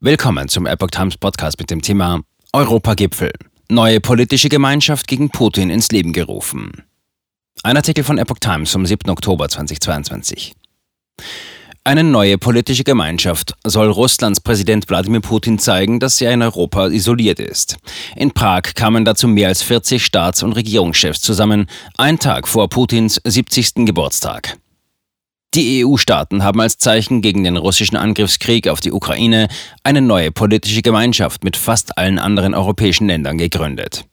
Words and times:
Willkommen 0.00 0.48
zum 0.48 0.64
Epoch 0.66 0.92
Times 0.92 1.16
Podcast 1.16 1.58
mit 1.58 1.72
dem 1.72 1.82
Thema 1.82 2.20
Europagipfel. 2.52 3.32
Neue 3.68 4.00
politische 4.00 4.48
Gemeinschaft 4.48 5.08
gegen 5.08 5.28
Putin 5.28 5.70
ins 5.70 5.90
Leben 5.90 6.12
gerufen. 6.12 6.84
Ein 7.64 7.76
Artikel 7.76 8.04
von 8.04 8.16
Epoch 8.16 8.38
Times 8.38 8.70
vom 8.70 8.86
7. 8.86 9.10
Oktober 9.10 9.48
2022. 9.48 10.54
Eine 11.82 12.04
neue 12.04 12.38
politische 12.38 12.84
Gemeinschaft 12.84 13.54
soll 13.64 13.90
Russlands 13.90 14.40
Präsident 14.40 14.88
Wladimir 14.88 15.20
Putin 15.20 15.58
zeigen, 15.58 15.98
dass 15.98 16.20
er 16.20 16.32
in 16.32 16.42
Europa 16.42 16.86
isoliert 16.86 17.40
ist. 17.40 17.76
In 18.14 18.30
Prag 18.30 18.74
kamen 18.76 19.04
dazu 19.04 19.26
mehr 19.26 19.48
als 19.48 19.62
40 19.62 20.04
Staats- 20.04 20.44
und 20.44 20.52
Regierungschefs 20.52 21.22
zusammen, 21.22 21.66
ein 21.96 22.20
Tag 22.20 22.46
vor 22.46 22.68
Putins 22.68 23.20
70. 23.24 23.84
Geburtstag. 23.84 24.58
Die 25.54 25.82
EU-Staaten 25.82 26.44
haben 26.44 26.60
als 26.60 26.76
Zeichen 26.76 27.22
gegen 27.22 27.42
den 27.42 27.56
russischen 27.56 27.96
Angriffskrieg 27.96 28.68
auf 28.68 28.80
die 28.80 28.92
Ukraine 28.92 29.48
eine 29.82 30.02
neue 30.02 30.30
politische 30.30 30.82
Gemeinschaft 30.82 31.42
mit 31.42 31.56
fast 31.56 31.96
allen 31.96 32.18
anderen 32.18 32.54
europäischen 32.54 33.06
Ländern 33.06 33.38
gegründet. 33.38 34.04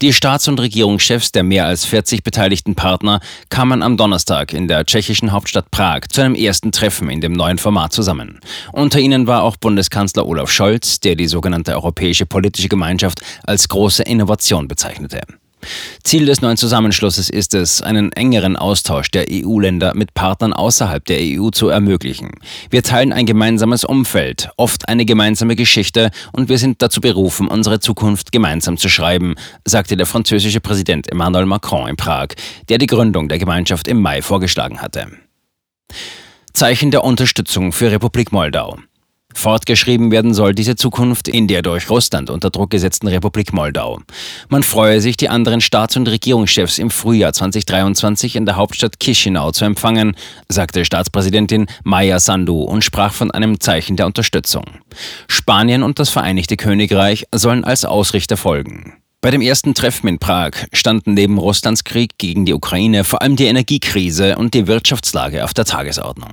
Die 0.00 0.12
Staats- 0.12 0.46
und 0.46 0.60
Regierungschefs 0.60 1.32
der 1.32 1.42
mehr 1.42 1.66
als 1.66 1.84
40 1.86 2.22
beteiligten 2.22 2.76
Partner 2.76 3.18
kamen 3.48 3.82
am 3.82 3.96
Donnerstag 3.96 4.52
in 4.52 4.68
der 4.68 4.86
tschechischen 4.86 5.32
Hauptstadt 5.32 5.72
Prag 5.72 6.02
zu 6.08 6.20
einem 6.20 6.36
ersten 6.36 6.70
Treffen 6.70 7.10
in 7.10 7.20
dem 7.20 7.32
neuen 7.32 7.58
Format 7.58 7.92
zusammen. 7.92 8.38
Unter 8.72 9.00
ihnen 9.00 9.26
war 9.26 9.42
auch 9.42 9.56
Bundeskanzler 9.56 10.24
Olaf 10.24 10.52
Scholz, 10.52 11.00
der 11.00 11.16
die 11.16 11.26
sogenannte 11.26 11.74
Europäische 11.74 12.26
Politische 12.26 12.68
Gemeinschaft 12.68 13.22
als 13.44 13.68
große 13.68 14.04
Innovation 14.04 14.68
bezeichnete. 14.68 15.22
Ziel 16.04 16.26
des 16.26 16.40
neuen 16.40 16.56
Zusammenschlusses 16.56 17.30
ist 17.30 17.54
es, 17.54 17.82
einen 17.82 18.12
engeren 18.12 18.56
Austausch 18.56 19.10
der 19.10 19.26
EU-Länder 19.30 19.92
mit 19.94 20.14
Partnern 20.14 20.52
außerhalb 20.52 21.04
der 21.04 21.18
EU 21.20 21.50
zu 21.50 21.68
ermöglichen. 21.68 22.30
Wir 22.70 22.82
teilen 22.82 23.12
ein 23.12 23.26
gemeinsames 23.26 23.84
Umfeld, 23.84 24.50
oft 24.56 24.88
eine 24.88 25.04
gemeinsame 25.04 25.56
Geschichte 25.56 26.10
und 26.32 26.48
wir 26.48 26.58
sind 26.58 26.80
dazu 26.80 27.00
berufen, 27.00 27.48
unsere 27.48 27.80
Zukunft 27.80 28.30
gemeinsam 28.30 28.76
zu 28.76 28.88
schreiben, 28.88 29.34
sagte 29.64 29.96
der 29.96 30.06
französische 30.06 30.60
Präsident 30.60 31.10
Emmanuel 31.10 31.46
Macron 31.46 31.88
in 31.88 31.96
Prag, 31.96 32.28
der 32.68 32.78
die 32.78 32.86
Gründung 32.86 33.28
der 33.28 33.38
Gemeinschaft 33.38 33.88
im 33.88 34.00
Mai 34.00 34.22
vorgeschlagen 34.22 34.80
hatte. 34.80 35.08
Zeichen 36.52 36.90
der 36.90 37.04
Unterstützung 37.04 37.72
für 37.72 37.90
Republik 37.90 38.32
Moldau. 38.32 38.78
Fortgeschrieben 39.36 40.10
werden 40.10 40.32
soll 40.32 40.54
diese 40.54 40.76
Zukunft 40.76 41.28
in 41.28 41.46
der 41.46 41.60
durch 41.60 41.90
Russland 41.90 42.30
unter 42.30 42.50
Druck 42.50 42.70
gesetzten 42.70 43.06
Republik 43.06 43.52
Moldau. 43.52 44.00
Man 44.48 44.62
freue 44.62 45.00
sich, 45.02 45.18
die 45.18 45.28
anderen 45.28 45.60
Staats- 45.60 45.96
und 45.96 46.08
Regierungschefs 46.08 46.78
im 46.78 46.90
Frühjahr 46.90 47.34
2023 47.34 48.34
in 48.34 48.46
der 48.46 48.56
Hauptstadt 48.56 48.98
Chisinau 48.98 49.52
zu 49.52 49.66
empfangen, 49.66 50.16
sagte 50.48 50.84
Staatspräsidentin 50.84 51.66
Maya 51.84 52.18
Sandu 52.18 52.62
und 52.62 52.82
sprach 52.82 53.12
von 53.12 53.30
einem 53.30 53.60
Zeichen 53.60 53.96
der 53.96 54.06
Unterstützung. 54.06 54.64
Spanien 55.28 55.82
und 55.82 55.98
das 55.98 56.08
Vereinigte 56.08 56.56
Königreich 56.56 57.26
sollen 57.30 57.64
als 57.64 57.84
Ausrichter 57.84 58.38
folgen. 58.38 58.94
Bei 59.20 59.30
dem 59.30 59.42
ersten 59.42 59.74
Treffen 59.74 60.08
in 60.08 60.18
Prag 60.18 60.52
standen 60.72 61.12
neben 61.14 61.36
Russlands 61.36 61.84
Krieg 61.84 62.16
gegen 62.16 62.46
die 62.46 62.54
Ukraine 62.54 63.04
vor 63.04 63.20
allem 63.20 63.36
die 63.36 63.46
Energiekrise 63.46 64.36
und 64.36 64.54
die 64.54 64.66
Wirtschaftslage 64.66 65.44
auf 65.44 65.52
der 65.52 65.64
Tagesordnung. 65.66 66.32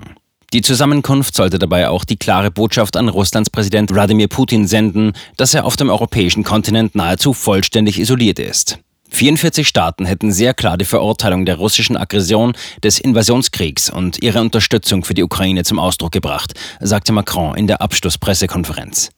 Die 0.54 0.62
Zusammenkunft 0.62 1.36
sollte 1.36 1.58
dabei 1.58 1.90
auch 1.90 2.06
die 2.06 2.16
klare 2.16 2.52
Botschaft 2.52 2.96
an 2.96 3.10
Russlands 3.10 3.50
Präsident 3.50 3.92
Wladimir 3.92 4.28
Putin 4.28 4.68
senden, 4.68 5.14
dass 5.36 5.56
er 5.56 5.66
auf 5.66 5.78
dem 5.78 5.90
europäischen 5.90 6.44
Kontinent 6.44 6.94
nahezu 6.94 7.34
vollständig 7.34 8.00
isoliert 8.00 8.38
ist. 8.38 8.78
44 9.10 9.68
Staaten 9.68 10.06
hätten 10.06 10.32
sehr 10.32 10.54
klar 10.54 10.78
die 10.78 10.86
Verurteilung 10.86 11.46
der 11.46 11.56
russischen 11.56 11.98
Aggression 11.98 12.54
des 12.84 13.00
Invasionskriegs 13.00 13.90
und 13.90 14.22
ihre 14.22 14.42
Unterstützung 14.42 15.04
für 15.04 15.16
die 15.16 15.24
Ukraine 15.24 15.64
zum 15.64 15.80
Ausdruck 15.80 16.12
gebracht, 16.12 16.54
sagte 16.80 17.14
Macron 17.14 17.56
in 17.56 17.66
der 17.66 17.82
Abschlusspressekonferenz. 17.82 19.10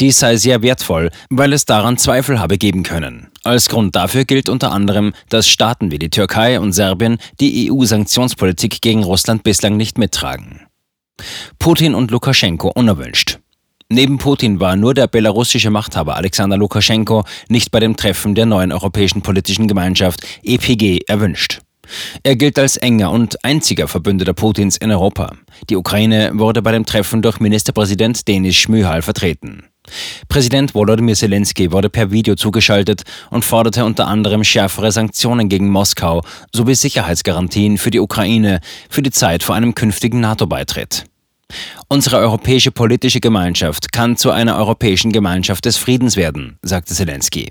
Dies 0.00 0.18
sei 0.18 0.36
sehr 0.36 0.62
wertvoll, 0.62 1.10
weil 1.30 1.52
es 1.52 1.66
daran 1.66 1.98
Zweifel 1.98 2.40
habe 2.40 2.58
geben 2.58 2.82
können. 2.82 3.28
Als 3.44 3.68
Grund 3.68 3.94
dafür 3.94 4.24
gilt 4.24 4.48
unter 4.48 4.72
anderem, 4.72 5.14
dass 5.28 5.48
Staaten 5.48 5.92
wie 5.92 6.00
die 6.00 6.10
Türkei 6.10 6.58
und 6.58 6.72
Serbien 6.72 7.18
die 7.38 7.70
EU-Sanktionspolitik 7.70 8.80
gegen 8.80 9.04
Russland 9.04 9.44
bislang 9.44 9.76
nicht 9.76 9.96
mittragen. 9.98 10.69
Putin 11.58 11.94
und 11.94 12.10
Lukaschenko 12.10 12.72
unerwünscht. 12.74 13.38
Neben 13.92 14.18
Putin 14.18 14.60
war 14.60 14.76
nur 14.76 14.94
der 14.94 15.08
belarussische 15.08 15.70
Machthaber 15.70 16.16
Alexander 16.16 16.56
Lukaschenko 16.56 17.24
nicht 17.48 17.72
bei 17.72 17.80
dem 17.80 17.96
Treffen 17.96 18.36
der 18.36 18.46
neuen 18.46 18.70
Europäischen 18.70 19.20
Politischen 19.20 19.66
Gemeinschaft 19.66 20.20
EPG 20.44 21.00
erwünscht. 21.08 21.60
Er 22.22 22.36
gilt 22.36 22.58
als 22.58 22.76
enger 22.76 23.10
und 23.10 23.44
einziger 23.44 23.88
Verbündeter 23.88 24.32
Putins 24.32 24.76
in 24.76 24.92
Europa. 24.92 25.32
Die 25.68 25.76
Ukraine 25.76 26.30
wurde 26.34 26.62
bei 26.62 26.70
dem 26.70 26.86
Treffen 26.86 27.20
durch 27.20 27.40
Ministerpräsident 27.40 28.28
Denis 28.28 28.56
Schmyhal 28.56 29.02
vertreten. 29.02 29.64
Präsident 30.28 30.74
Volodymyr 30.74 31.16
Zelensky 31.16 31.72
wurde 31.72 31.90
per 31.90 32.12
Video 32.12 32.36
zugeschaltet 32.36 33.02
und 33.30 33.44
forderte 33.44 33.84
unter 33.84 34.06
anderem 34.06 34.44
schärfere 34.44 34.92
Sanktionen 34.92 35.48
gegen 35.48 35.68
Moskau 35.68 36.22
sowie 36.54 36.76
Sicherheitsgarantien 36.76 37.76
für 37.76 37.90
die 37.90 37.98
Ukraine 37.98 38.60
für 38.88 39.02
die 39.02 39.10
Zeit 39.10 39.42
vor 39.42 39.56
einem 39.56 39.74
künftigen 39.74 40.20
NATO-Beitritt. 40.20 41.09
Unsere 41.88 42.18
europäische 42.18 42.70
politische 42.70 43.20
Gemeinschaft 43.20 43.92
kann 43.92 44.16
zu 44.16 44.30
einer 44.30 44.56
europäischen 44.56 45.12
Gemeinschaft 45.12 45.64
des 45.64 45.76
Friedens 45.76 46.16
werden, 46.16 46.58
sagte 46.62 46.94
Zelensky. 46.94 47.50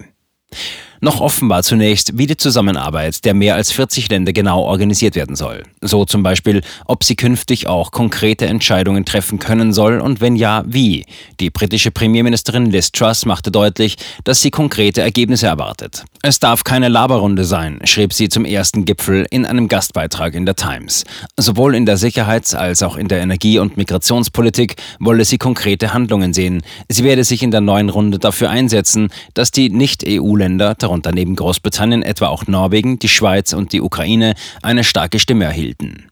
Noch 1.02 1.22
offen 1.22 1.50
war 1.50 1.64
zunächst, 1.64 2.18
wie 2.18 2.28
die 2.28 2.38
Zusammenarbeit 2.38 3.24
der 3.24 3.34
mehr 3.34 3.56
als 3.56 3.72
40 3.72 4.10
Länder 4.10 4.34
genau 4.34 4.64
organisiert 4.64 5.16
werden 5.16 5.36
soll. 5.36 5.64
So 5.82 6.06
zum 6.06 6.24
Beispiel, 6.24 6.62
ob 6.86 7.04
sie 7.04 7.16
künftig 7.16 7.68
auch 7.68 7.92
konkrete 7.92 8.48
Entscheidungen 8.48 9.06
treffen 9.06 9.40
können 9.40 9.72
soll 9.72 10.00
und 10.00 10.20
wenn 10.20 10.36
ja, 10.36 10.64
wie. 10.68 11.06
Die 11.40 11.50
britische 11.50 11.92
Premierministerin 11.92 12.66
Liz 12.66 12.92
Truss 12.92 13.26
machte 13.26 13.52
deutlich, 13.52 13.98
dass 14.24 14.42
sie 14.42 14.52
konkrete 14.52 15.02
Ergebnisse 15.02 15.48
erwartet. 15.48 16.04
Es 16.22 16.40
darf 16.40 16.66
keine 16.66 16.90
Laberrunde 16.90 17.46
sein, 17.46 17.80
schrieb 17.86 18.14
sie 18.14 18.28
zum 18.28 18.44
ersten 18.44 18.84
Gipfel 18.84 19.26
in 19.30 19.46
einem 19.46 19.70
Gastbeitrag 19.70 20.34
in 20.34 20.46
der 20.46 20.56
Times. 20.56 21.06
Sowohl 21.38 21.76
in 21.76 21.86
der 21.86 21.98
Sicherheits- 21.98 22.56
als 22.56 22.84
auch 22.84 22.98
in 22.98 23.08
der 23.08 23.22
Energie- 23.22 23.60
und 23.60 23.78
Migrationspolitik 23.78 24.76
wolle 25.00 25.24
sie 25.24 25.38
konkrete 25.38 25.94
Handlungen 25.94 26.34
sehen. 26.34 26.62
Sie 26.90 27.06
werde 27.06 27.24
sich 27.24 27.42
in 27.42 27.52
der 27.52 27.62
neuen 27.62 27.88
Runde 27.88 28.20
dafür 28.20 28.50
einsetzen, 28.50 29.10
dass 29.34 29.52
die 29.52 29.70
Nicht-EU-Länder 29.70 30.76
darunter 30.90 31.12
neben 31.12 31.36
Großbritannien 31.36 32.02
etwa 32.02 32.28
auch 32.28 32.48
Norwegen, 32.48 32.98
die 32.98 33.10
Schweiz 33.10 33.54
und 33.54 33.74
die 33.74 33.82
Ukraine, 33.82 34.34
eine 34.64 34.84
starke 34.84 35.20
Stimme 35.20 35.46
erhielten. 35.46 36.08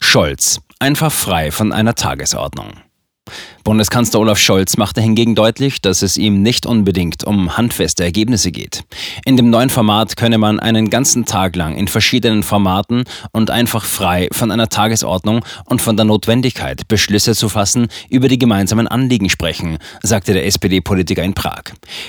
Scholz, 0.00 0.60
einfach 0.80 1.12
frei 1.12 1.52
von 1.52 1.72
einer 1.72 1.94
Tagesordnung. 1.94 2.72
Bundeskanzler 3.64 4.18
Olaf 4.18 4.38
Scholz 4.38 4.76
machte 4.76 5.00
hingegen 5.00 5.34
deutlich, 5.34 5.80
dass 5.80 6.02
es 6.02 6.16
ihm 6.16 6.42
nicht 6.42 6.66
unbedingt 6.66 7.24
um 7.24 7.56
handfeste 7.56 8.02
Ergebnisse 8.02 8.50
geht. 8.50 8.82
In 9.24 9.36
dem 9.36 9.50
neuen 9.50 9.70
Format 9.70 10.16
könne 10.16 10.38
man 10.38 10.58
einen 10.58 10.90
ganzen 10.90 11.26
Tag 11.26 11.54
lang 11.54 11.76
in 11.76 11.86
verschiedenen 11.86 12.42
Formaten 12.42 13.04
und 13.30 13.50
einfach 13.50 13.84
frei 13.84 14.28
von 14.32 14.50
einer 14.50 14.68
Tagesordnung 14.68 15.44
und 15.66 15.80
von 15.80 15.96
der 15.96 16.04
Notwendigkeit, 16.04 16.88
Beschlüsse 16.88 17.34
zu 17.34 17.48
fassen, 17.48 17.86
über 18.10 18.28
die 18.28 18.38
gemeinsamen 18.38 18.88
Anliegen 18.88 19.30
sprechen, 19.30 19.78
sagte 20.02 20.32
der 20.32 20.46
SPD-Politiker 20.46 21.22
in 21.22 21.34
Prag. 21.34 21.62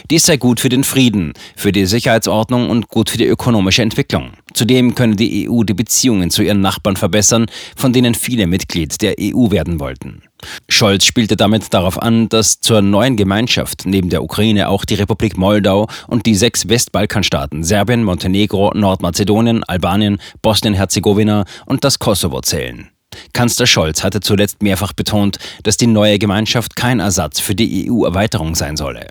Dies 0.10 0.24
sei 0.24 0.38
gut 0.38 0.60
für 0.60 0.70
den 0.70 0.84
Frieden, 0.84 1.34
für 1.56 1.72
die 1.72 1.86
Sicherheitsordnung 1.86 2.70
und 2.70 2.88
gut 2.88 3.12
für 3.12 3.18
die 3.18 3.28
ökonomische 3.28 3.84
Entwicklung. 3.84 4.32
Zudem 4.54 4.96
könne 4.96 5.16
die 5.16 5.50
EU 5.50 5.64
die 5.64 5.74
Beziehungen 5.74 6.30
zu 6.30 6.44
ihren 6.44 6.62
Nachbarn 6.62 6.96
verbessern, 6.96 7.48
von 7.76 7.94
denen 7.94 8.16
viele 8.16 8.48
Mitglied 8.48 9.02
der 9.02 9.16
EU 9.20 9.52
werden 9.52 9.80
wollten. 9.80 10.22
Scholz 10.68 11.06
spielte 11.06 11.36
damit 11.36 11.74
darauf 11.74 12.02
an, 12.02 12.30
dass 12.30 12.60
zur 12.60 12.82
neuen 12.82 13.16
Gemeinschaft 13.16 13.86
neben 13.86 14.10
der 14.10 14.24
Ukraine 14.24 14.70
auch 14.70 14.86
die 14.86 14.96
Republik 14.96 15.38
Moldau 15.38 15.88
und 16.08 16.26
die 16.26 16.36
sechs 16.36 16.68
Westbalkanstaaten 16.68 17.64
Serbien, 17.64 18.04
Montenegro, 18.04 18.72
Nordmazedonien, 18.76 19.64
Albanien, 19.64 20.20
Bosnien-Herzegowina 20.42 21.46
und 21.66 21.84
das 21.84 22.00
Kosovo 22.00 22.42
zählen. 22.42 22.90
Kanzler 23.34 23.68
Scholz 23.68 24.04
hatte 24.04 24.20
zuletzt 24.20 24.62
mehrfach 24.62 24.94
betont, 24.94 25.38
dass 25.64 25.78
die 25.78 25.88
neue 25.88 26.20
Gemeinschaft 26.20 26.76
kein 26.76 27.00
Ersatz 27.00 27.40
für 27.40 27.56
die 27.56 27.90
EU-Erweiterung 27.90 28.56
sein 28.56 28.76
solle. 28.76 29.08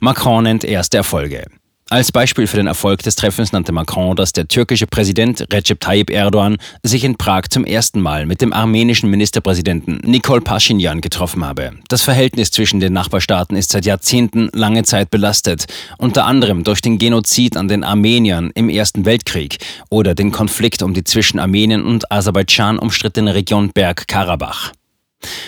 Macron 0.00 0.44
nennt 0.44 0.64
erste 0.64 0.98
Erfolge. 0.98 1.46
Als 1.94 2.10
Beispiel 2.10 2.48
für 2.48 2.56
den 2.56 2.66
Erfolg 2.66 3.04
des 3.04 3.14
Treffens 3.14 3.52
nannte 3.52 3.70
Macron, 3.70 4.16
dass 4.16 4.32
der 4.32 4.48
türkische 4.48 4.88
Präsident 4.88 5.46
Recep 5.52 5.78
Tayyip 5.78 6.10
Erdogan 6.10 6.56
sich 6.82 7.04
in 7.04 7.16
Prag 7.16 7.42
zum 7.50 7.64
ersten 7.64 8.00
Mal 8.00 8.26
mit 8.26 8.40
dem 8.40 8.52
armenischen 8.52 9.08
Ministerpräsidenten 9.10 10.00
Nikol 10.02 10.40
Pashinyan 10.40 11.00
getroffen 11.00 11.44
habe. 11.44 11.70
Das 11.86 12.02
Verhältnis 12.02 12.50
zwischen 12.50 12.80
den 12.80 12.92
Nachbarstaaten 12.94 13.56
ist 13.56 13.70
seit 13.70 13.86
Jahrzehnten 13.86 14.50
lange 14.52 14.82
Zeit 14.82 15.10
belastet, 15.10 15.66
unter 15.96 16.24
anderem 16.24 16.64
durch 16.64 16.80
den 16.80 16.98
Genozid 16.98 17.56
an 17.56 17.68
den 17.68 17.84
Armeniern 17.84 18.50
im 18.56 18.68
Ersten 18.68 19.04
Weltkrieg 19.04 19.58
oder 19.88 20.16
den 20.16 20.32
Konflikt 20.32 20.82
um 20.82 20.94
die 20.94 21.04
zwischen 21.04 21.38
Armenien 21.38 21.84
und 21.84 22.10
Aserbaidschan 22.10 22.80
umstrittene 22.80 23.36
Region 23.36 23.70
Bergkarabach. 23.72 24.72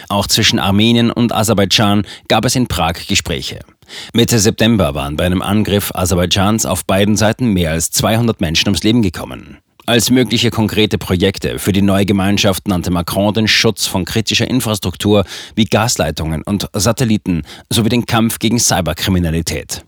Auch 0.08 0.28
zwischen 0.28 0.60
Armenien 0.60 1.10
und 1.10 1.34
Aserbaidschan 1.34 2.06
gab 2.28 2.44
es 2.44 2.54
in 2.54 2.68
Prag 2.68 3.04
Gespräche. 3.08 3.58
Mitte 4.12 4.38
September 4.38 4.94
waren 4.94 5.16
bei 5.16 5.24
einem 5.24 5.42
Angriff 5.42 5.90
Aserbaidschans 5.94 6.66
auf 6.66 6.84
beiden 6.84 7.16
Seiten 7.16 7.52
mehr 7.52 7.72
als 7.72 7.90
200 7.90 8.40
Menschen 8.40 8.68
ums 8.68 8.82
Leben 8.82 9.02
gekommen. 9.02 9.58
Als 9.88 10.10
mögliche 10.10 10.50
konkrete 10.50 10.98
Projekte 10.98 11.60
für 11.60 11.70
die 11.70 11.80
neue 11.80 12.04
Gemeinschaft 12.04 12.66
nannte 12.66 12.90
Macron 12.90 13.32
den 13.32 13.46
Schutz 13.46 13.86
von 13.86 14.04
kritischer 14.04 14.50
Infrastruktur 14.50 15.24
wie 15.54 15.64
Gasleitungen 15.64 16.42
und 16.42 16.68
Satelliten 16.72 17.42
sowie 17.70 17.88
den 17.88 18.04
Kampf 18.04 18.40
gegen 18.40 18.58
Cyberkriminalität. 18.58 19.86